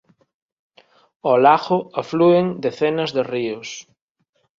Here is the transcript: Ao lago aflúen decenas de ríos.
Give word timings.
Ao 1.27 1.35
lago 1.45 1.77
aflúen 2.01 2.45
decenas 2.63 3.09
de 3.15 3.21
ríos. 3.33 3.69